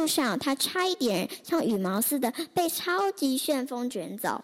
[0.00, 4.42] 路上，他差一点像羽毛似的被超级旋风卷走。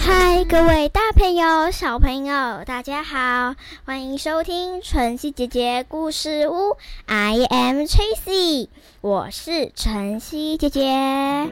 [0.00, 3.54] 嗨，各位大朋友、小朋友，大家好，
[3.84, 6.76] 欢迎收听晨曦姐姐故事屋。
[7.06, 8.68] I am Tracy，
[9.00, 11.48] 我是晨曦姐姐。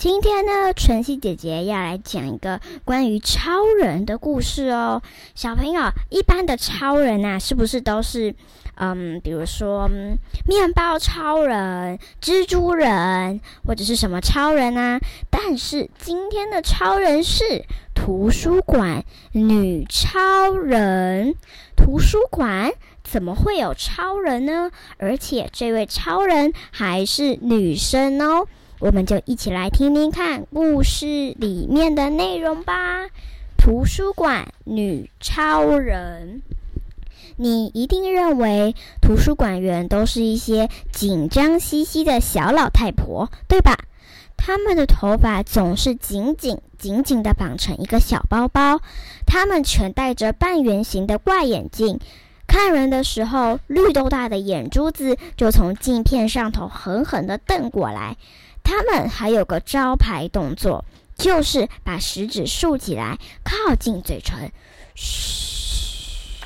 [0.00, 5.02] 今天呢，晨曦姐姐要来讲一个关于超人的故事哦。
[5.34, 8.34] 小朋友，一般的超人呐，是不是都是，
[8.76, 9.86] 嗯，比如说
[10.46, 14.98] 面包超人、蜘蛛人，或者是什么超人啊？
[15.28, 21.34] 但是今天的超人是图书馆女超人。
[21.76, 22.72] 图书馆
[23.04, 24.70] 怎么会有超人呢？
[24.96, 28.46] 而且这位超人还是女生哦。
[28.80, 33.08] 我们就一起来听听看故事里面的内容吧。
[33.58, 36.40] 图书馆女超人，
[37.36, 43.76] 你一定认为图书馆员都是一些紧张兮兮的小老太婆，对吧？
[44.38, 48.80] 他们的头发总是紧紧紧紧的绑成一个小包包，
[49.26, 52.00] 他们全戴着半圆形的怪眼镜，
[52.46, 58.16] 看人的时候，绿豆大的眼珠子就从镜片上头狠狠地瞪过来。
[58.70, 60.84] 他们还有个招牌动作，
[61.16, 64.52] 就是把食指竖起来，靠近嘴唇，
[64.94, 66.38] 嘘。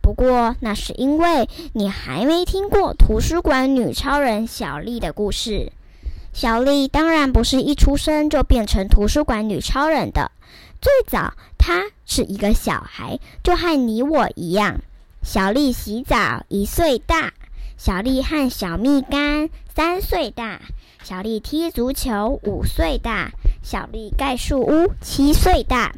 [0.00, 5.72] 不过那是因为你还没听过图书馆女超人小丽的故事。
[6.32, 10.30] 小丽当然不是一出生就变成图书馆女超人的，
[10.80, 14.80] 最早她是一个小孩，就和你我一样。
[15.24, 17.32] 小丽洗澡一岁大。
[17.76, 20.60] 小丽和小蜜柑三岁大，
[21.02, 23.32] 小丽踢足球五岁大，
[23.62, 25.92] 小丽盖树屋七岁大。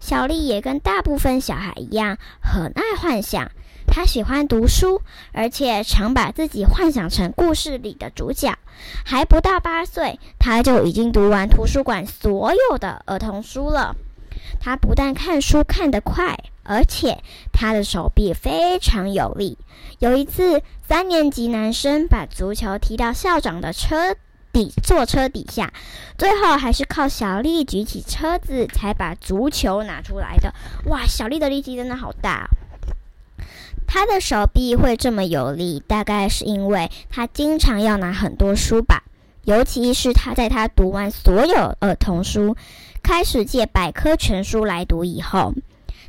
[0.00, 3.50] 小丽也跟大部分小孩一样，很爱幻想。
[3.86, 5.00] 她喜欢读书，
[5.32, 8.58] 而且常把自己幻想成故事里的主角。
[9.04, 13.96] 还不到八岁，她就已经读完图书馆所有的儿童书了。
[14.60, 17.18] 他不但看书看得快，而且
[17.52, 19.58] 他的手臂非常有力。
[19.98, 24.14] 有一次，三年级男生把足球踢到校长的车
[24.52, 25.72] 底坐车底下，
[26.18, 30.54] 最后还是靠小丽举起车子才把足球拿出来的。
[30.86, 32.48] 哇，小丽的力气真的好大！
[33.86, 39.04] 他的手臂会这么有力，大概是因为他经常要拿很多书吧。
[39.44, 42.56] 尤其是他在他读完所有儿童书。
[43.04, 45.52] 开始借百科全书来读以后，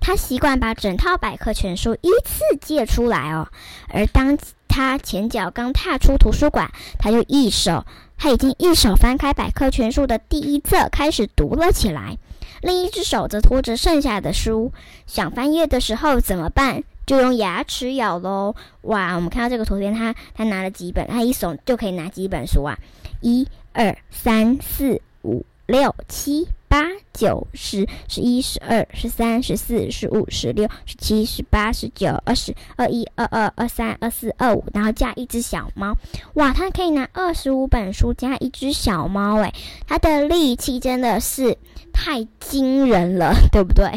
[0.00, 3.48] 他习惯把整套百科全书依次借出来哦。
[3.88, 4.36] 而当
[4.66, 6.68] 他前脚刚踏出图书馆，
[6.98, 7.86] 他就一手
[8.18, 12.18] 他已经一手翻开百科全书的第一册，开始读了起来。
[12.60, 14.72] 另一只手则拖着剩下的书，
[15.06, 16.82] 想翻页的时候怎么办？
[17.06, 18.56] 就用牙齿咬喽。
[18.82, 21.06] 哇，我们看到这个图片，他他拿了几本？
[21.06, 22.76] 他一手就可以拿几本书啊？
[23.20, 26.48] 一二三四五六七。
[26.70, 35.96] 八九十十一十二十三十四十五十六十七十八十九二十二一二二二三二四二五，然后加一只小猫，
[36.34, 39.52] 哇，它可以拿二十五本书加一只小猫，诶，
[39.88, 41.58] 它的力气真的是
[41.92, 43.90] 太惊人了，对不对？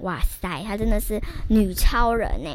[0.00, 1.18] 哇塞，它真的是
[1.48, 2.50] 女超人呢。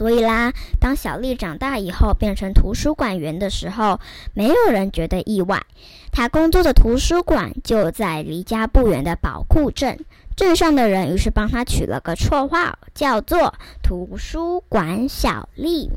[0.00, 0.50] 所以啦，
[0.80, 4.00] 当小丽长大以后变成图书馆员的时候，
[4.32, 5.62] 没有人觉得意外。
[6.10, 9.98] 她工作的图书馆就在离家不远的宝库镇，
[10.34, 13.52] 镇上的人于是帮她取了个绰号，叫做
[13.84, 15.90] “图书馆小丽”。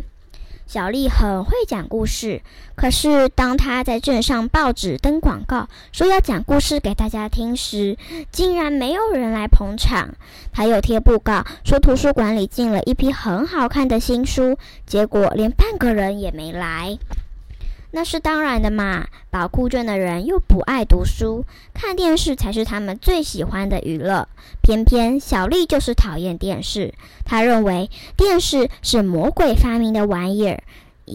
[0.74, 2.42] 小丽很会讲故事，
[2.74, 7.96] 可是当她在镇上报纸登广告说要讲故事给大家听时，
[8.32, 10.16] 竟然没有人来捧场。
[10.52, 14.58] 她又贴布告说图书馆里进了一批很好看的新书，
[14.88, 16.98] 结果连半个人也没来。
[17.96, 21.46] 那是当然的嘛，宝库镇的人又不爱读书，
[21.76, 24.28] 看电视才是他们最喜欢的娱乐。
[24.64, 30.64] 偏偏小丽就是讨厌电视，她认为电视是魔鬼发明的玩意儿，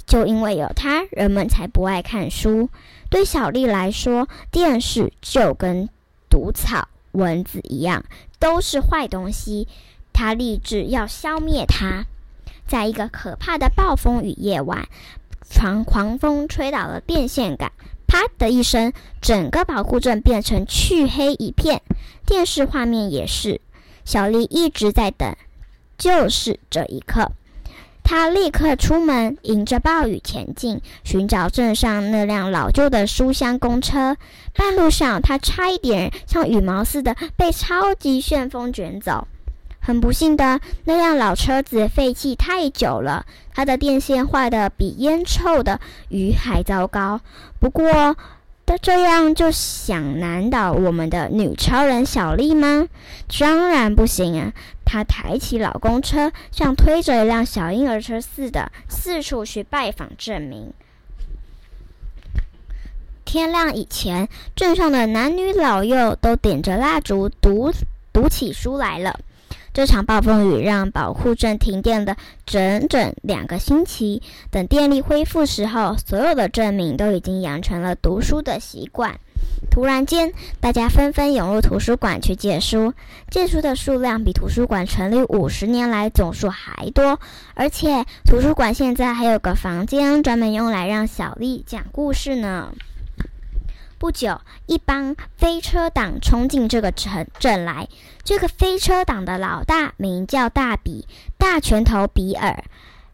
[0.06, 2.68] 就因为有它，人们才不爱看书。
[3.10, 5.88] 对小丽来说，电视就跟
[6.30, 8.04] 毒草、蚊子一样，
[8.38, 9.66] 都是坏东西。
[10.12, 12.04] 她立志要消灭它。
[12.68, 14.88] 在一个可怕的暴风雨夜晚。
[15.54, 17.72] 狂狂风吹倒了电线杆，
[18.06, 21.82] 啪的一声，整个保护镇变成黢黑一片，
[22.24, 23.60] 电视画面也是。
[24.04, 25.36] 小丽一直在等，
[25.98, 27.32] 就是这一刻。
[28.04, 34.16] 她立刻出门，迎着暴雨前进，寻找镇上那辆老旧的书香公车。
[34.54, 39.26] 半路上，她差一点像羽毛似的被超级旋风卷走。
[39.88, 43.24] 很不幸的，那辆老车子废弃太久了，
[43.54, 45.80] 它的电线坏的比烟臭的
[46.10, 47.18] 鱼还糟糕。
[47.58, 48.14] 不过，
[48.66, 52.86] 他这样就想难倒我们的女超人小丽吗？
[53.40, 54.52] 当然不行啊！
[54.84, 60.70] 她抬起老公车，像推着一辆小婴儿车似的，四处去拜访镇民。
[63.24, 67.72] 天亮以前，镇上的男女老幼都点着蜡烛，读
[68.12, 69.18] 读起书来了。
[69.78, 74.20] 这场暴风雨让保护镇停电了整整两个星期。
[74.50, 79.20] 等电力恢复时候，所有的镇民都已经养成了读书的习惯。
[79.70, 82.92] 突然间，大家纷纷涌入图书馆去借书，
[83.30, 87.20] 借书的数量比图书馆成立五十年来总数还多。
[87.54, 92.72] 而且，图书馆现在还有个房间专门用来让小丽讲故事呢。
[93.98, 97.88] 不久，一帮飞车党冲进这个城镇来。
[98.22, 102.64] 这个飞车党的老大名叫大比，大拳头比尔。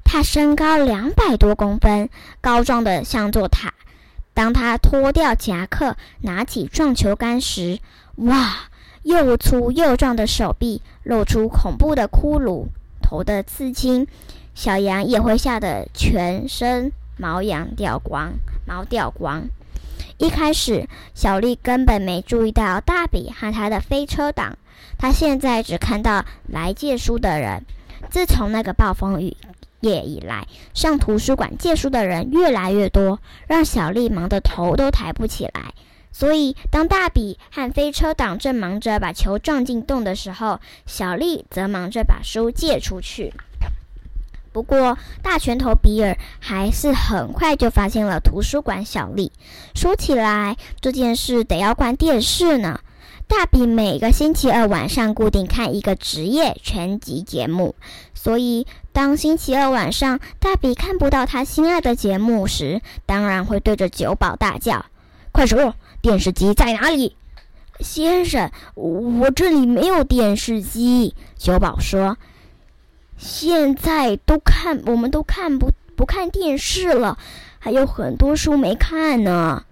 [0.05, 2.11] 他身高两百多公分，
[2.43, 3.73] 高壮的像座塔。
[4.35, 7.79] 当他脱掉夹克，拿起撞球杆时，
[8.17, 8.69] 哇！
[9.05, 12.69] 又粗又壮的手臂露出恐怖的骷髅
[13.03, 14.07] 头的刺青，
[14.55, 18.33] 小羊也会吓得全身毛痒掉光，
[18.67, 19.49] 毛掉光。
[20.19, 24.57] 一开始，小丽根本没注意到大比和他的飞车党。
[24.97, 27.65] 他现在只看到来借书的人。
[28.11, 29.37] 自从那个暴风雨
[29.81, 33.19] 夜以来，上图书馆借书的人越来越多，
[33.49, 35.75] 让小丽忙得头都抬不起来。
[36.13, 43.35] 所以，当大比和飞车党正忙着把球撞进洞的时候，小丽则忙着把书借出去。
[44.55, 49.33] 不过，大拳头比尔还是很快就发现了图书馆小丽。
[49.75, 52.79] 说起来，这件事得要关电视呢。
[53.27, 57.75] 大比每个星期二晚上固定看一个职业拳击节目，
[58.15, 64.87] 所以当星期二晚上大比看不到他心爱的节目时，当然会对着酒保大叫
[65.33, 67.17] ：“快说，电视机在哪里？”
[67.81, 71.17] 先生，我这里没有电视机。
[71.37, 72.17] 酒保说。
[73.17, 77.19] 现在都看，我们都看不不看电视了，
[77.59, 79.65] 还有很多书没看呢。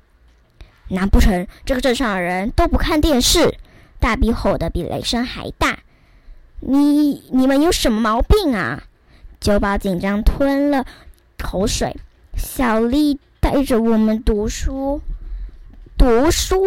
[0.89, 3.57] 难不成这个镇上的人都不看电视？
[3.99, 5.79] 大比吼得比雷声还大。
[6.61, 8.85] 你你们有什么毛病啊？
[9.41, 10.85] 酒保紧张吞了
[11.39, 11.97] 口水。
[12.37, 15.01] 小丽带着我们读书，
[15.99, 16.65] 读书。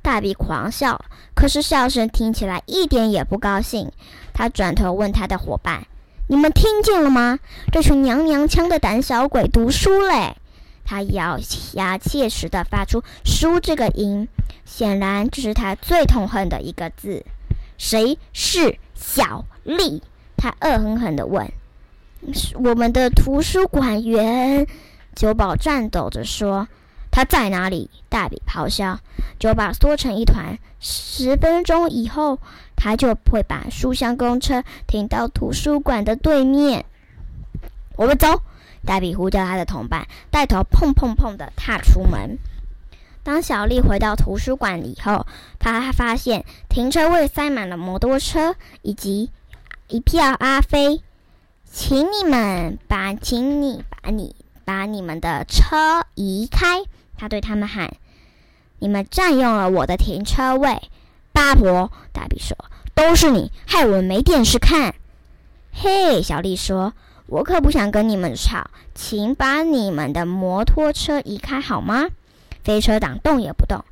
[0.00, 1.04] 大比狂笑，
[1.34, 3.90] 可是笑声听起来一点也不高兴。
[4.32, 5.86] 他转头问他的伙伴。
[6.32, 7.38] 你们听见了吗？
[7.70, 10.34] 这群娘娘腔的胆小鬼读书嘞！
[10.82, 11.38] 他咬
[11.74, 14.26] 牙切齿地发出“书”这个音，
[14.64, 17.22] 显然这是他最痛恨的一个字。
[17.76, 20.02] 谁是小丽？
[20.38, 21.52] 他恶狠狠地问。
[22.64, 24.66] “我们的图书馆员。”
[25.14, 26.66] 酒保颤抖着说。
[27.12, 28.98] “他在哪里？”大比咆哮。
[29.38, 30.58] 酒保缩成一团。
[30.80, 32.40] 十分钟以后。
[32.74, 36.84] 他就会把书香公车停到图书馆的对面。
[37.94, 38.42] 我们走，
[38.84, 42.38] 大比呼叫他的同伴，带头砰砰砰的踏出门。
[43.22, 45.28] 当小丽回到图书馆以后，
[45.60, 49.30] 她发现停车位塞满了摩托车以及
[49.86, 51.02] 一票阿飞。
[51.64, 54.34] 请你们把，请你把你
[54.64, 56.82] 把你们的车移开！
[57.22, 57.94] 他对他们喊
[58.80, 60.82] ：“你们占用了我的停车位。”
[61.30, 62.56] 八婆，大比说
[62.96, 64.96] ：“都是你害我没电视看。”
[65.72, 66.94] 嘿，小丽说
[67.30, 72.08] ：“我可不想跟你们吵，请把你们的摩托车移开好吗？”
[72.64, 73.84] 飞车党动也不动。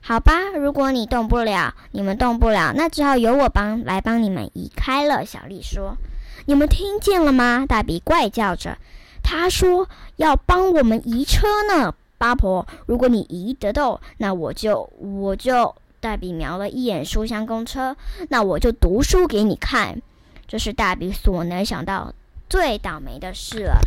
[0.00, 5.26] 好吧，如果你动不了，你们动不了，那只好由我帮来帮你们移开了。
[5.26, 5.98] 小丽说
[6.46, 8.78] ：“你们听见了吗？”大比怪叫着
[9.22, 15.74] ：“他说要帮我们移车呢。”八婆，如果你移得动，那我就我就。
[16.00, 17.96] 大比瞄了一眼书香公车，
[18.28, 20.00] 那我就读书给你看。
[20.46, 22.14] 这是大比所能想到
[22.48, 23.80] 最倒霉的事了。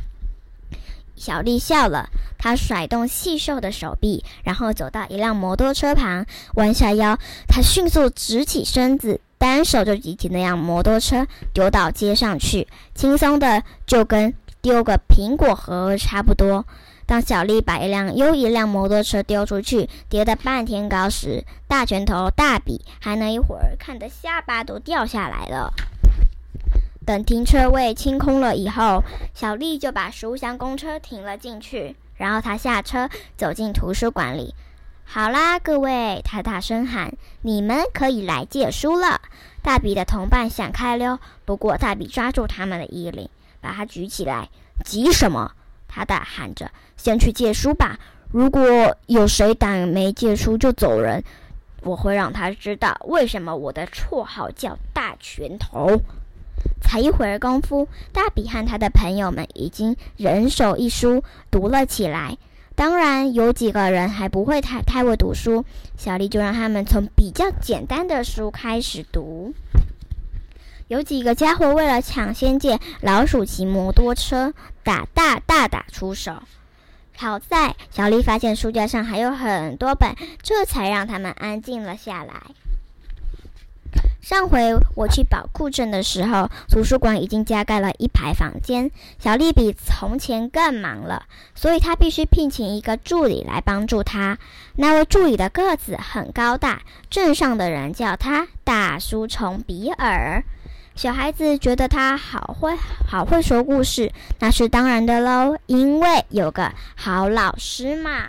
[1.16, 16.66] 小丽笑了，她甩动细瘦的手臂，然后走到一辆摩托车旁，弯下腰，她迅速直起身子，单手就举起那辆摩托车，丢到街上去，轻松的就跟丢个苹果核差不多。
[17.06, 25.74] 当小丽把一辆又一辆摩托车丢出去，跌得半天高时，大拳头大比还能一会儿看得下巴都掉下来了。
[27.06, 29.04] 等停车位清空了以后，
[29.34, 34.54] 小丽就把书箱公车停了进去，然后她下车走进图书馆里。
[35.04, 39.20] 好啦，各位，她大声喊：“你们可以来借书了！”
[39.62, 43.28] 大笔的同伴想开溜，不过大笔抓住他们的衣领，
[43.62, 44.50] 把他举起来。
[44.84, 45.52] 急什么？
[45.88, 48.00] 他大喊着：“先去借书吧！
[48.32, 51.24] 如果有谁胆没借书就走人，
[51.82, 56.02] 我会让他知道为什么我的绰号叫大拳头。”
[56.82, 62.38] 才一会儿功夫，大比和他的朋友们已经人手一书读了起来。
[62.76, 65.66] 当然，有几个人还不会太太会读书，
[65.98, 69.54] 小丽就让他们从比较简单的书开始读。
[70.92, 76.44] 有几个家伙为了抢先借老鼠骑摩托车，打大大打出手。
[77.16, 82.34] 好在小丽发现书架上还有很多本，这才让他们安静了下来。
[84.22, 88.92] 上回我去宝库镇的时候，图书馆已经加盖了一排房间。
[89.18, 91.24] 小丽比从前更忙了，
[91.56, 94.38] 所以她必须聘请一个助理来帮助她。
[94.76, 100.44] 那位助理的个子很高大，镇上的人叫他大书虫比尔。
[100.96, 102.76] 小孩子觉得他好会，
[103.08, 108.28] 好会说故事，那是当然的喽，因为有个好老师嘛。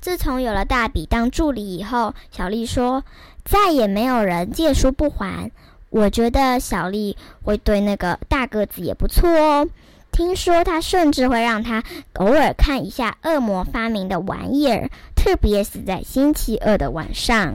[0.00, 3.04] 自从有了大比当助理以后，小丽说
[3.44, 5.50] 再也没有人借书不还。
[5.90, 9.68] 我觉得小丽会对那个大个子也不错哦。
[10.10, 11.82] 听说他甚至会让他
[12.14, 17.54] 偶尔看一下恶魔发明的玩意儿，特别是在星期二的晚上。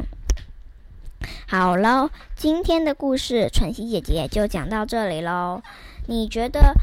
[1.47, 5.61] 好喽，今天的故事晨曦姐姐就讲到这里喽。
[6.07, 6.73] 你觉得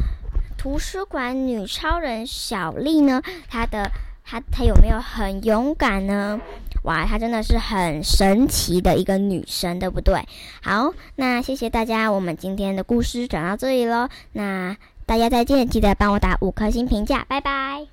[0.56, 3.22] 图书馆女超人小丽呢？
[3.48, 3.90] 她的。
[4.26, 6.40] 她她有没有很勇敢呢？
[6.84, 10.26] 哇，她真的是很神奇的一个女生，对不对？
[10.62, 14.08] 好，那谢谢大家，我们今天的故事讲到这里喽。
[14.32, 14.74] 那
[15.04, 17.86] 大家再见，记得帮我打五颗星评价，拜拜。